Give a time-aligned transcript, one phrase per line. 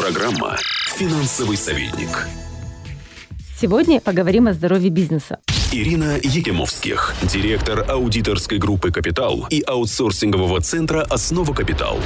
[0.00, 0.56] Программа
[0.96, 2.26] «Финансовый советник».
[3.60, 5.40] Сегодня поговорим о здоровье бизнеса.
[5.72, 11.98] Ирина Екимовских, директор аудиторской группы «Капитал» и аутсорсингового центра «Основа Капитал».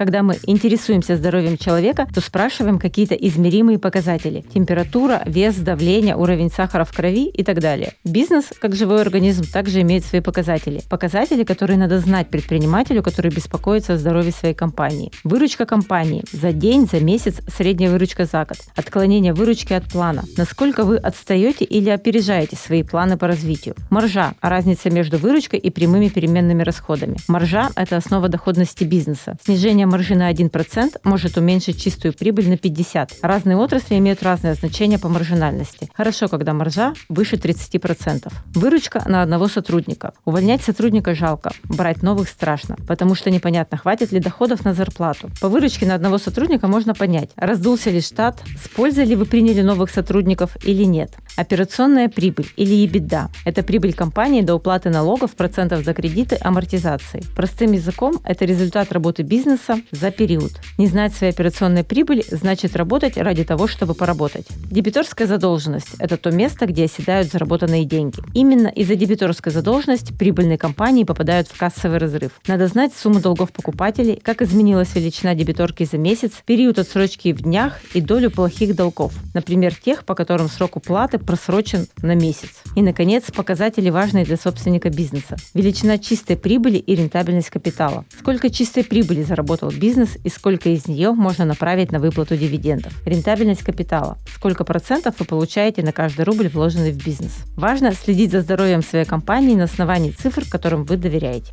[0.00, 4.42] Когда мы интересуемся здоровьем человека, то спрашиваем какие-то измеримые показатели.
[4.54, 7.92] Температура, вес, давление, уровень сахара в крови и так далее.
[8.02, 10.80] Бизнес, как живой организм, также имеет свои показатели.
[10.88, 15.12] Показатели, которые надо знать предпринимателю, который беспокоится о здоровье своей компании.
[15.22, 18.56] Выручка компании за день, за месяц, средняя выручка за год.
[18.76, 20.24] Отклонение выручки от плана.
[20.38, 23.74] Насколько вы отстаете или опережаете свои планы по развитию.
[23.90, 27.18] Маржа– разница между выручкой и прямыми переменными расходами.
[27.28, 29.36] Маржа– это основа доходности бизнеса.
[29.44, 33.10] Снижение маржи на 1% может уменьшить чистую прибыль на 50%.
[33.22, 35.90] Разные отрасли имеют разное значение по маржинальности.
[35.94, 38.32] Хорошо, когда маржа выше 30%.
[38.54, 40.12] Выручка на одного сотрудника.
[40.24, 45.30] Увольнять сотрудника жалко, брать новых страшно, потому что непонятно, хватит ли доходов на зарплату.
[45.40, 49.62] По выручке на одного сотрудника можно понять, раздулся ли штат, с пользой ли вы приняли
[49.62, 51.10] новых сотрудников или нет.
[51.36, 57.22] Операционная прибыль или EBITDA– это прибыль компании до уплаты налогов, процентов за кредиты, амортизации.
[57.34, 60.52] Простым языком– это результат работы бизнеса за период.
[60.76, 64.46] Не знать своей операционной прибыли значит работать ради того, чтобы поработать.
[64.70, 68.18] Дебиторская задолженность– это то место, где оседают заработанные деньги.
[68.34, 72.32] Именно из-за дебиторской задолженности прибыльные компании попадают в кассовый разрыв.
[72.48, 77.80] Надо знать сумму долгов покупателей, как изменилась величина дебиторки за месяц, период отсрочки в днях
[77.94, 79.12] и долю плохих долгов.
[79.32, 82.50] Например, тех, по которым срок уплаты просрочен на месяц.
[82.74, 85.36] И, наконец, показатели важные для собственника бизнеса.
[85.54, 88.04] Величина чистой прибыли и рентабельность капитала.
[88.18, 92.92] Сколько чистой прибыли заработал бизнес и сколько из нее можно направить на выплату дивидендов.
[93.06, 94.18] Рентабельность капитала.
[94.34, 97.32] Сколько процентов вы получаете на каждый рубль, вложенный в бизнес.
[97.56, 101.52] Важно следить за здоровьем своей компании на основании цифр, которым вы доверяете.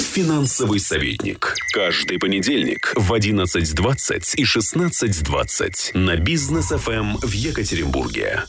[0.00, 1.54] Финансовый советник.
[1.72, 8.42] Каждый понедельник в 11.20 и 16.20 на бизнес ФМ в Екатеринбурге.